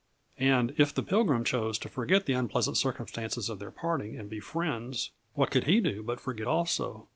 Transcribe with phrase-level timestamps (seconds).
[0.39, 4.39] And if the Pilgrim chose to forget the unpleasant circumstances of their parting and be
[4.39, 7.07] friends, what could he do but forget also?